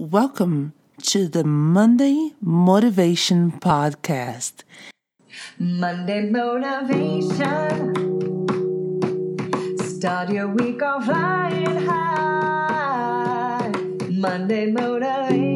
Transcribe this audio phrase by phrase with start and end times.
[0.00, 0.72] Welcome
[1.12, 4.62] to the Monday Motivation Podcast.
[5.58, 7.36] Monday motivation.
[9.76, 13.70] Start your week off flying high.
[14.08, 15.49] Monday motivation.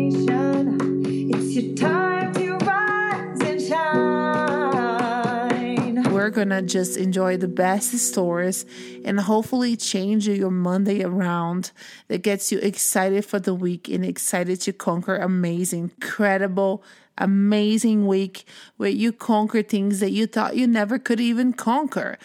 [6.54, 8.64] Gonna just enjoy the best stories
[9.04, 11.72] and hopefully change your Monday around
[12.08, 16.82] that gets you excited for the week and excited to conquer amazing, incredible,
[17.18, 18.44] amazing week
[18.76, 22.18] where you conquer things that you thought you never could even conquer.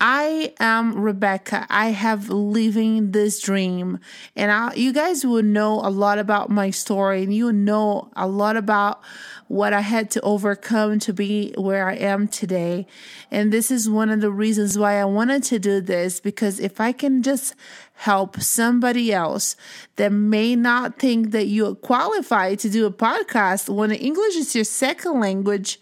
[0.00, 1.66] I am Rebecca.
[1.68, 3.98] I have living this dream
[4.34, 8.26] and I, you guys will know a lot about my story and you know a
[8.26, 9.02] lot about
[9.48, 12.86] what I had to overcome to be where I am today.
[13.32, 16.80] And this is one of the reasons why I wanted to do this because if
[16.80, 17.56] I can just
[18.00, 19.56] help somebody else
[19.96, 24.64] that may not think that you're qualified to do a podcast when English is your
[24.64, 25.78] second language,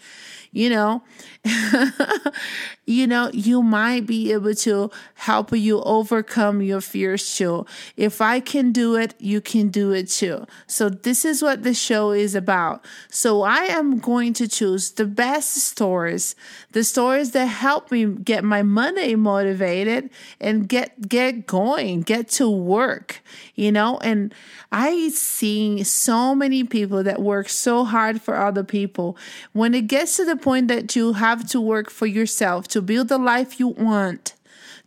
[0.52, 1.02] you know,
[2.86, 7.66] you know, you might be able to help you overcome your fears too.
[7.96, 10.46] If I can do it, you can do it too.
[10.66, 12.84] So this is what the show is about.
[13.10, 16.34] So I am going to choose the best stories,
[16.72, 20.10] the stories that help me get my Monday motivated
[20.40, 23.22] and get get going, get to work,
[23.54, 24.34] you know, and
[24.72, 29.16] I see so many people that work so hard for other people.
[29.52, 33.08] When it gets to the point that you have to work for yourself to build
[33.08, 34.34] the life you want,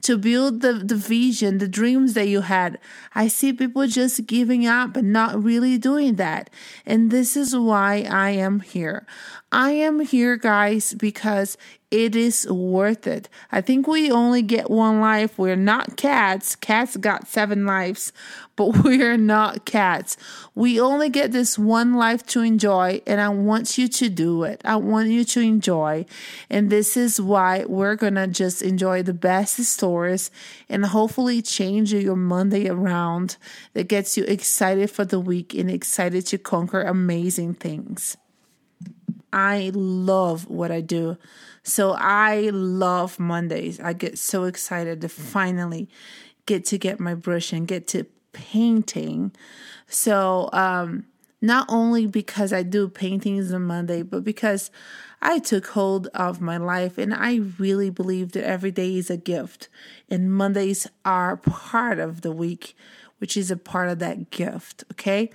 [0.02, 2.80] to build the, the vision, the dreams that you had.
[3.13, 6.49] I see people just giving up and not really doing that.
[6.85, 9.05] And this is why I am here.
[9.52, 11.58] I am here, guys, because
[11.92, 13.28] it is worth it.
[13.52, 15.38] I think we only get one life.
[15.38, 16.56] We're not cats.
[16.56, 18.14] Cats got seven lives,
[18.56, 20.16] but we're not cats.
[20.56, 24.61] We only get this one life to enjoy, and I want you to do it.
[24.64, 26.06] I want you to enjoy.
[26.50, 30.32] And this is why we're going to just enjoy the best stories
[30.70, 33.36] and hopefully change your Monday around
[33.73, 38.15] that gets you excited for the week and excited to conquer amazing things.
[39.33, 41.17] I love what I do.
[41.64, 43.80] So I love Mondays.
[43.80, 45.89] I get so excited to finally
[46.45, 49.31] get to get my brush and get to painting.
[49.87, 51.05] So um
[51.41, 54.70] not only because I do paintings on Monday, but because
[55.23, 59.17] I took hold of my life and I really believe that every day is a
[59.17, 59.67] gift
[60.09, 62.75] and Mondays are part of the week
[63.21, 64.83] which is a part of that gift.
[64.92, 65.30] Okay.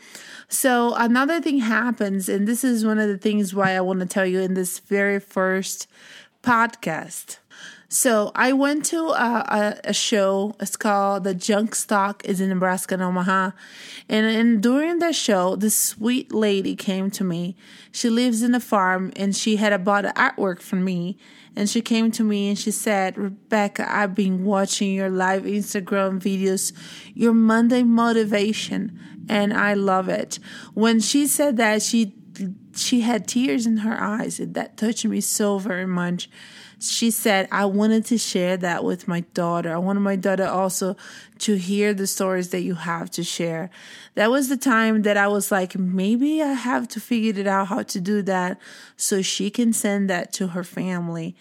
[0.48, 4.06] So another thing happens, and this is one of the things why I want to
[4.06, 5.86] tell you in this very first
[6.42, 7.38] podcast.
[7.88, 10.56] So I went to a, a, a, show.
[10.58, 13.52] It's called The Junkstock is in Nebraska and Omaha.
[14.08, 17.56] And, and during the show, this sweet lady came to me.
[17.92, 21.16] She lives in a farm and she had bought artwork from me.
[21.54, 26.20] And she came to me and she said, Rebecca, I've been watching your live Instagram
[26.20, 26.72] videos,
[27.14, 28.98] your Monday motivation,
[29.28, 30.38] and I love it.
[30.74, 32.14] When she said that, she
[32.74, 34.38] she had tears in her eyes.
[34.42, 36.28] That touched me so very much
[36.78, 39.74] she said, I wanted to share that with my daughter.
[39.74, 40.96] I wanted my daughter also
[41.38, 43.70] to hear the stories that you have to share.
[44.14, 47.68] That was the time that I was like, maybe I have to figure it out
[47.68, 48.60] how to do that
[48.96, 51.34] so she can send that to her family.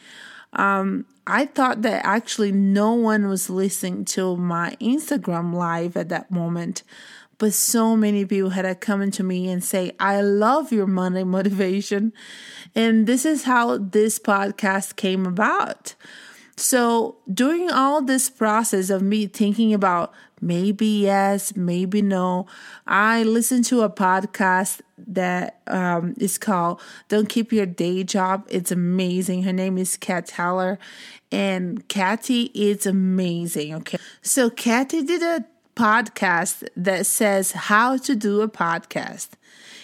[0.53, 6.31] Um, I thought that actually no one was listening to my Instagram live at that
[6.31, 6.83] moment.
[7.37, 12.13] But so many people had come to me and say, I love your Monday motivation.
[12.73, 15.95] And this is how this podcast came about.
[16.57, 22.45] So during all this process of me thinking about maybe yes, maybe no,
[22.87, 26.79] I listened to a podcast that um, is called
[27.09, 28.47] Don't Keep Your Day Job.
[28.49, 29.43] It's amazing.
[29.43, 30.79] Her name is Cathy Heller.
[31.31, 33.75] And Cathy is amazing.
[33.75, 33.97] Okay.
[34.21, 35.45] So Cathy did a
[35.75, 39.29] podcast that says how to do a podcast.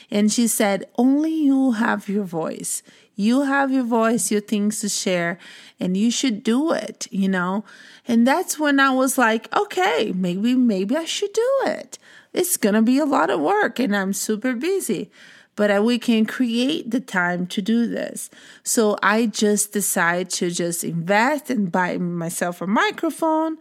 [0.09, 2.83] And she said, only you have your voice.
[3.15, 5.37] You have your voice, your things to share,
[5.79, 7.63] and you should do it, you know?
[8.07, 11.97] And that's when I was like, okay, maybe, maybe I should do it.
[12.33, 15.11] It's to be a lot of work and I'm super busy
[15.55, 18.29] but I, we can create the time to do this.
[18.63, 23.57] So I just decided to just invest and buy myself a microphone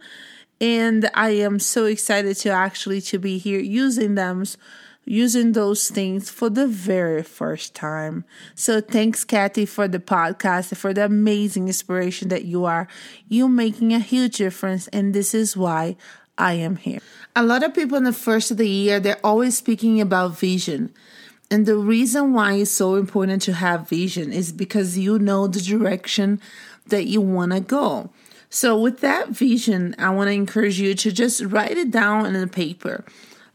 [0.61, 4.45] and I am so excited to actually to be here using them
[5.03, 8.23] using those things for the very first time.
[8.53, 12.87] So thanks Cathy for the podcast for the amazing inspiration that you are.
[13.27, 15.97] You making a huge difference and this is why
[16.37, 16.99] I am here.
[17.35, 20.93] A lot of people in the first of the year, they're always speaking about vision.
[21.49, 25.59] And the reason why it's so important to have vision is because you know the
[25.59, 26.39] direction
[26.87, 28.11] that you want to go.
[28.53, 32.35] So, with that vision, I want to encourage you to just write it down in
[32.35, 33.05] a paper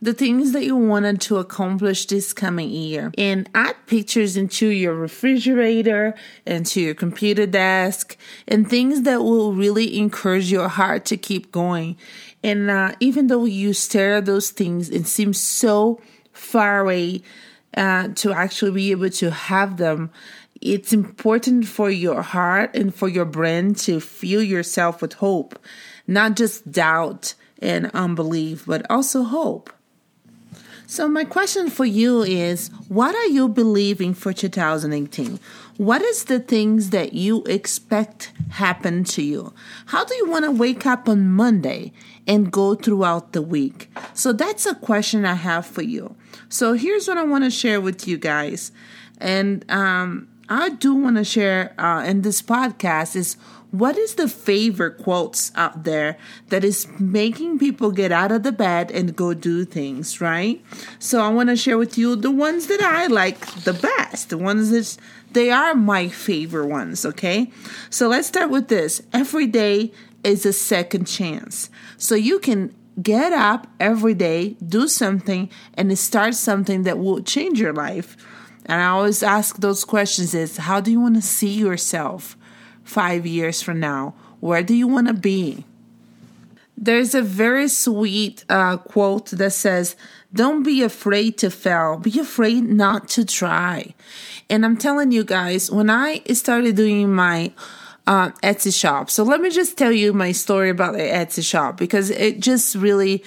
[0.01, 4.95] the things that you wanted to accomplish this coming year and add pictures into your
[4.95, 6.15] refrigerator,
[6.47, 8.17] into your computer desk,
[8.47, 11.97] and things that will really encourage your heart to keep going.
[12.43, 16.01] And uh, even though you stare at those things, it seems so
[16.33, 17.23] far away
[17.77, 20.11] uh, to actually be able to have them.
[20.73, 25.61] It's important for your heart and for your brain to fill yourself with hope,
[26.09, 29.73] not just doubt and unbelief, but also hope.
[30.89, 35.39] So, my question for you is what are you believing for 2018?
[35.77, 39.55] What is the things that you expect happen to you?
[39.87, 41.93] How do you want to wake up on Monday
[42.27, 43.89] and go throughout the week?
[44.15, 46.17] So, that's a question I have for you.
[46.49, 48.73] So, here's what I want to share with you guys.
[49.19, 53.37] And um, I do want to share uh, in this podcast is
[53.73, 56.17] what is the favorite quotes out there
[56.49, 60.65] that is making people get out of the bed and go do things, right?
[60.99, 64.39] So I want to share with you the ones that I like the best, the
[64.39, 64.97] ones that
[65.33, 67.51] they are my favorite ones, okay?
[67.91, 69.03] So let's start with this.
[69.13, 71.69] Every day is a second chance.
[71.97, 77.61] So you can get up every day, do something, and start something that will change
[77.61, 78.17] your life.
[78.67, 82.37] And I always ask those questions is how do you want to see yourself?
[82.87, 84.15] five years from now?
[84.41, 85.65] Where do you want to be?
[86.79, 89.97] There's a very sweet uh, quote that says,
[90.33, 93.95] Don't be afraid to fail, be afraid not to try.
[94.49, 97.53] And I'm telling you guys, when I started doing my
[98.07, 101.77] uh, Etsy shop, so let me just tell you my story about the Etsy shop
[101.77, 103.25] because it just really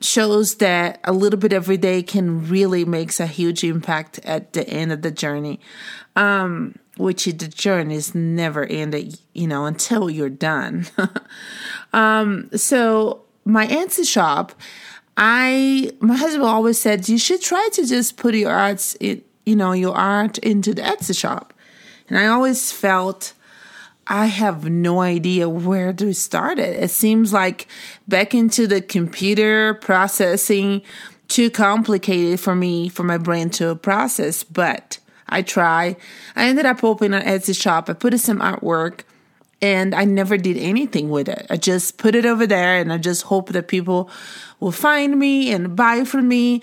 [0.00, 4.68] shows that a little bit every day can really makes a huge impact at the
[4.68, 5.60] end of the journey.
[6.16, 10.86] Um, which the journey is never ended, you know, until you're done.
[11.92, 14.52] um, so my Etsy shop,
[15.16, 19.56] I my husband always said you should try to just put your arts, in, you
[19.56, 21.54] know, your art into the Etsy shop,
[22.08, 23.32] and I always felt.
[24.08, 26.82] I have no idea where to start it.
[26.82, 27.68] It seems like
[28.06, 30.82] back into the computer processing
[31.28, 35.96] too complicated for me for my brain to process, but I try.
[36.34, 37.90] I ended up opening an Etsy shop.
[37.90, 39.00] I put in some artwork
[39.60, 41.46] and I never did anything with it.
[41.50, 44.10] I just put it over there and I just hope that people
[44.58, 46.62] will find me and buy from me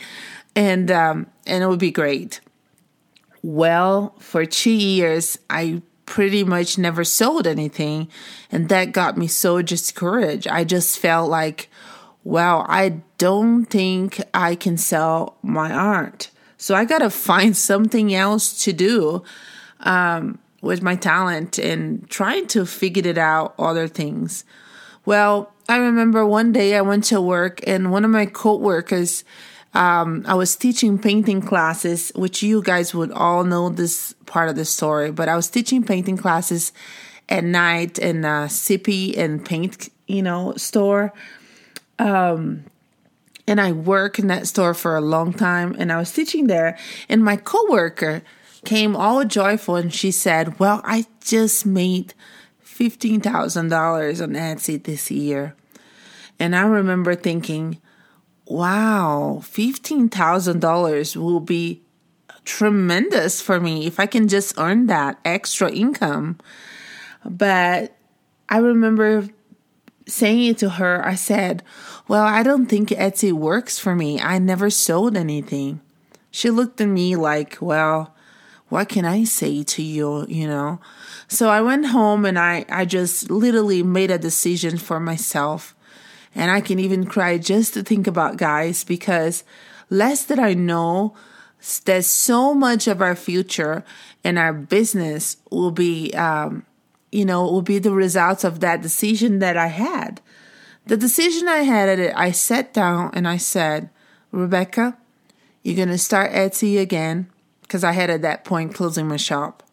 [0.56, 2.42] and um, and it would be great.
[3.44, 8.10] Well, for two years, I pretty much never sold anything,
[8.52, 10.48] and that got me so discouraged.
[10.48, 11.70] I just felt like,
[12.24, 16.32] wow, I don't think I can sell my art.
[16.58, 19.24] So I got to find something else to do
[19.82, 24.46] um, with my talent and trying to figure it out other things.
[25.06, 29.24] Well, I remember one day I went to work and one of my co-workers,
[29.76, 34.56] um, I was teaching painting classes, which you guys would all know this part of
[34.56, 36.72] the story, but I was teaching painting classes
[37.28, 41.12] at night in a sippy and paint, you know, store.
[42.00, 42.64] Um,
[43.48, 46.78] and I worked in that store for a long time and I was teaching there
[47.10, 48.24] and my coworker
[48.64, 52.14] came all joyful and she said, "Well, I just made
[52.66, 55.54] $15,000 on Etsy this year."
[56.40, 57.78] And I remember thinking,
[58.48, 61.82] "Wow, $15,000 will be
[62.44, 66.38] tremendous for me if I can just earn that extra income."
[67.26, 67.98] But
[68.48, 69.28] I remember
[70.08, 71.64] saying it to her, I said,
[72.08, 74.20] Well, I don't think Etsy works for me.
[74.20, 75.82] I never sold anything.
[76.32, 78.16] She looked at me like, Well,
[78.70, 80.80] what can I say to you, you know?
[81.28, 85.75] So I went home and I, I just literally made a decision for myself.
[86.36, 89.44] And I can even cry just to think about guys because
[89.90, 91.16] less that I know
[91.86, 93.84] that so much of our future
[94.24, 96.66] and our business will be um,
[97.16, 100.20] you know, will be the results of that decision that I had.
[100.86, 103.90] The decision I had I sat down and I said,
[104.32, 104.98] Rebecca,
[105.64, 107.28] you're going to start Etsy again
[107.62, 109.64] because I had at that point closing my shop.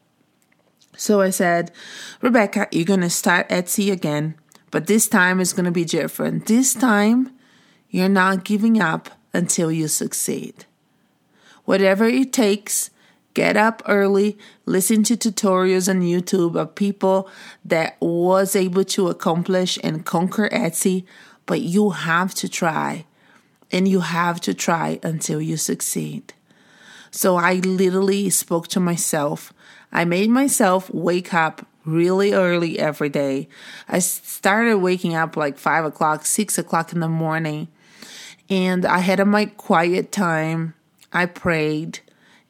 [0.97, 1.73] So I said,
[2.21, 4.37] Rebecca, you're going to start Etsy again,
[4.73, 6.47] but this time it's going to be different.
[6.47, 7.31] This time,
[7.89, 10.65] you're not giving up until you succeed.
[11.65, 12.91] Whatever it takes,
[13.35, 14.37] get up early,
[14.67, 17.29] listen to tutorials on YouTube of people
[17.65, 21.05] that was able to accomplish and conquer Etsy
[21.47, 23.05] but you have to try.
[23.71, 26.35] And you have to try until you succeed.
[27.11, 29.53] So I literally spoke to myself.
[29.91, 33.49] I made myself wake up really early every day.
[33.89, 37.69] I started waking up like five o'clock, six o'clock in the morning.
[38.51, 40.75] And I had my quiet time.
[41.13, 42.01] I prayed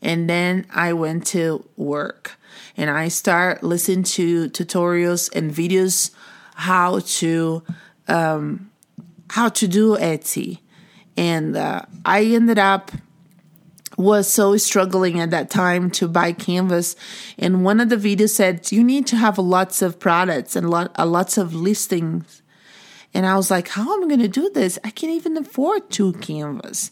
[0.00, 2.36] and then I went to work
[2.76, 6.10] and I start listening to tutorials and videos
[6.54, 7.62] how to
[8.08, 8.70] um,
[9.30, 10.58] how to do Etsy,
[11.16, 12.90] and uh, I ended up
[13.96, 16.96] was so struggling at that time to buy canvas.
[17.38, 20.92] And one of the videos said you need to have lots of products and lot,
[20.98, 22.42] uh, lots of listings.
[23.14, 24.78] And i was like how am i going to do this?
[24.84, 26.90] I can't even afford two canvas.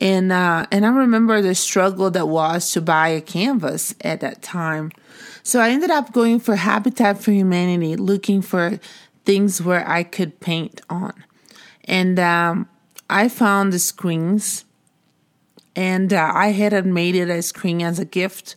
[0.00, 4.42] And uh, and I remember the struggle that was to buy a canvas at that
[4.42, 4.92] time.
[5.42, 8.78] So I ended up going for Habitat for Humanity, looking for
[9.24, 11.12] things where I could paint on,
[11.84, 12.68] and um,
[13.10, 14.64] I found the screens,
[15.78, 18.56] and uh, I had made it a screen as a gift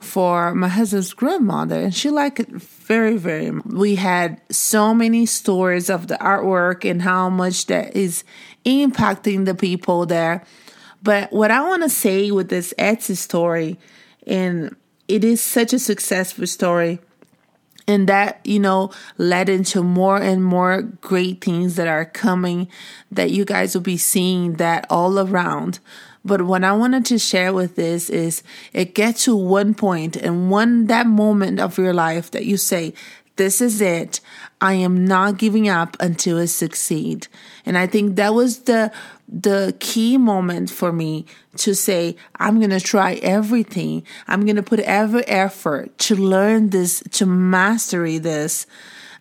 [0.00, 3.66] for my husband's grandmother, and she liked it very, very much.
[3.66, 8.24] We had so many stories of the artwork and how much that is
[8.64, 10.44] impacting the people there
[11.02, 13.78] but what I want to say with this Etsy story,
[14.26, 14.74] and
[15.06, 16.98] it is such a successful story,
[17.86, 22.68] and that, you know, led into more and more great things that are coming
[23.10, 25.78] that you guys will be seeing that all around.
[26.24, 30.50] But what I wanted to share with this is it gets to one point and
[30.50, 32.94] one that moment of your life that you say,
[33.36, 34.20] this is it.
[34.60, 37.28] I am not giving up until I succeed.
[37.64, 38.92] And I think that was the
[39.28, 44.02] the key moment for me to say, I'm going to try everything.
[44.26, 48.66] I'm going to put every effort to learn this, to mastery this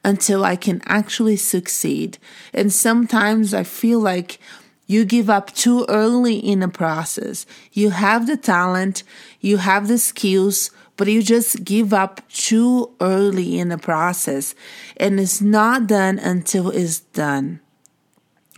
[0.05, 2.17] until I can actually succeed.
[2.53, 4.39] And sometimes I feel like
[4.87, 7.45] you give up too early in the process.
[7.73, 9.03] You have the talent,
[9.39, 14.55] you have the skills, but you just give up too early in the process.
[14.95, 17.59] And it's not done until it's done.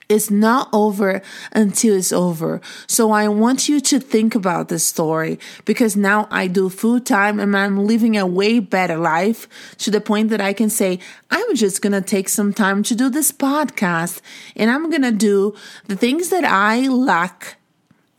[0.09, 2.61] It's not over until it's over.
[2.87, 7.39] So I want you to think about this story because now I do full time
[7.39, 9.47] and I'm living a way better life
[9.77, 10.97] to the point that I can say,
[11.29, 14.21] I'm just going to take some time to do this podcast
[14.55, 15.53] and I'm going to do
[15.85, 17.58] the things that I lack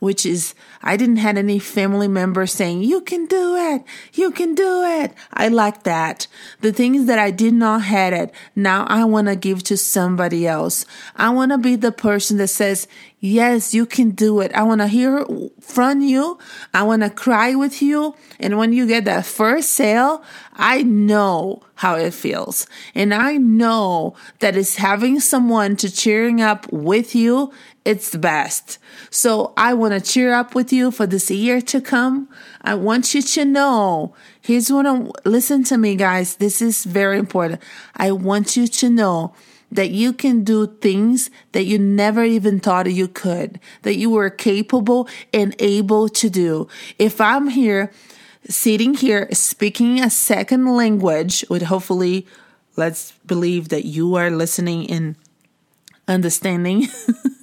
[0.01, 3.83] which is I didn't have any family members saying, you can do it.
[4.13, 5.13] You can do it.
[5.31, 6.25] I like that.
[6.61, 8.33] The things that I did not had it.
[8.55, 10.87] Now I want to give to somebody else.
[11.15, 12.87] I want to be the person that says,
[13.19, 14.51] yes, you can do it.
[14.55, 15.23] I want to hear
[15.59, 16.39] from you.
[16.73, 18.15] I want to cry with you.
[18.39, 22.65] And when you get that first sale, I know how it feels.
[22.95, 28.77] And I know that it's having someone to cheering up with you it's the best.
[29.09, 32.29] So I want to cheer up with you for this year to come.
[32.61, 34.13] I want you to know.
[34.39, 36.35] Here's what I'm, listen to me, guys.
[36.35, 37.61] This is very important.
[37.95, 39.33] I want you to know
[39.71, 44.29] that you can do things that you never even thought you could, that you were
[44.29, 46.67] capable and able to do.
[46.99, 47.91] If I'm here,
[48.47, 52.27] sitting here, speaking a second language, would hopefully,
[52.75, 55.15] let's believe that you are listening in
[56.07, 56.87] understanding.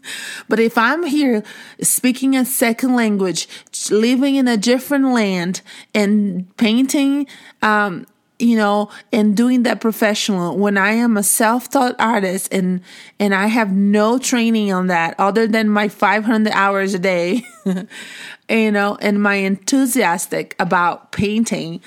[0.49, 1.43] but if I'm here
[1.81, 3.49] speaking a second language,
[3.91, 5.63] living in a different land
[5.95, 7.27] and painting,
[7.63, 8.07] um,
[8.39, 12.83] you know, and doing that professional when I am a self-taught artist and,
[13.19, 17.45] and I have no training on that other than my 500 hours a day,
[18.49, 21.81] you know, and my enthusiastic about painting.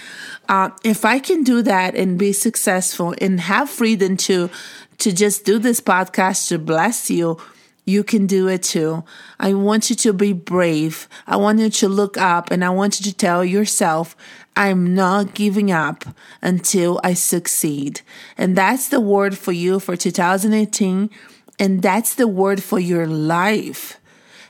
[0.50, 4.50] Uh, if I can do that and be successful and have freedom to,
[4.98, 7.38] to just do this podcast to bless you,
[7.86, 9.04] you can do it too.
[9.40, 11.08] I want you to be brave.
[11.26, 14.16] I want you to look up and I want you to tell yourself,
[14.56, 16.06] I'm not giving up
[16.42, 18.02] until I succeed.
[18.38, 21.10] And that's the word for you for 2018.
[21.58, 24.00] And that's the word for your life.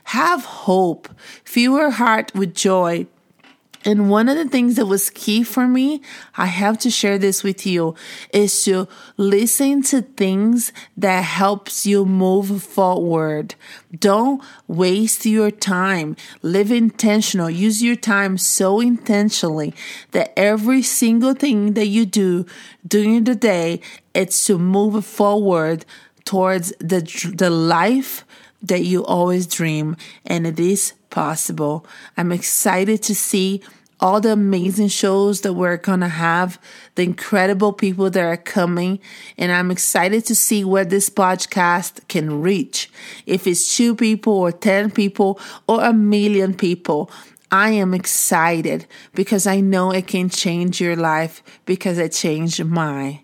[0.04, 1.08] Have hope.
[1.44, 3.06] Fill your heart with joy.
[3.84, 6.02] And one of the things that was key for me,
[6.36, 7.94] I have to share this with you,
[8.32, 13.54] is to listen to things that helps you move forward.
[13.98, 16.16] Don't waste your time.
[16.42, 17.50] Live intentional.
[17.50, 19.74] Use your time so intentionally
[20.12, 22.46] that every single thing that you do
[22.86, 23.80] during the day,
[24.14, 25.84] it's to move forward
[26.24, 27.00] towards the,
[27.34, 28.24] the life
[28.62, 31.86] that you always dream and it is possible.
[32.16, 33.62] I'm excited to see
[34.02, 36.58] all the amazing shows that we're to have,
[36.96, 38.98] the incredible people that are coming.
[39.38, 42.90] And I'm excited to see where this podcast can reach.
[43.26, 45.38] If it's two people or 10 people
[45.68, 47.10] or a million people.
[47.52, 53.20] I am excited because I know it can change your life because it changed mine.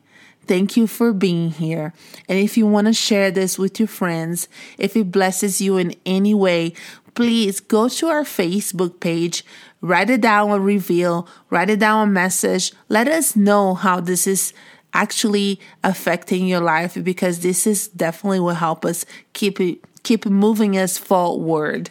[0.49, 1.93] Thank you for being here.
[2.27, 5.95] And if you want to share this with your friends, if it blesses you in
[6.07, 6.73] any way,
[7.15, 9.45] please go to our Facebook page,
[9.83, 12.73] write it down a reveal, write it down a message.
[12.89, 14.55] Let us know how this is
[14.95, 20.79] actually affecting your life because this is definitely will help us keep it keep moving
[20.79, 21.91] us forward.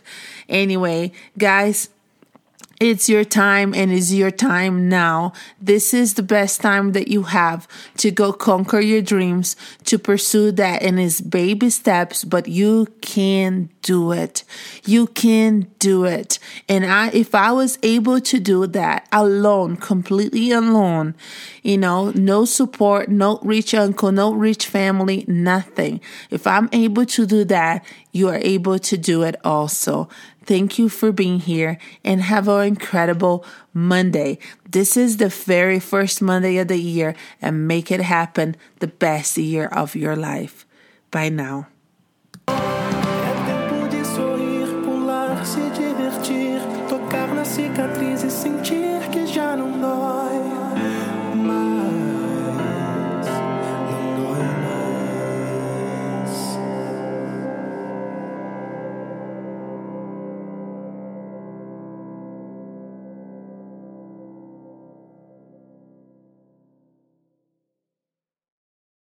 [0.50, 1.90] Anyway, guys,
[2.80, 5.34] it's your time and it's your time now.
[5.60, 7.68] This is the best time that you have
[7.98, 9.56] to go conquer your dreams,
[9.86, 14.44] to pursue that in its baby steps, but you can do it.
[14.86, 16.38] You can do it.
[16.70, 21.16] And I, if I was able to do that alone, completely alone,
[21.64, 26.00] you know, no support, no rich uncle, no rich family, nothing.
[26.30, 27.84] If I'm able to do that,
[28.18, 30.10] you are able to do it also.
[30.44, 34.40] Thank you for being here and have an incredible Monday.
[34.68, 39.38] This is the very first Monday of the year and make it happen the best
[39.38, 40.66] year of your life.
[41.12, 41.68] Bye now.
[48.70, 48.77] e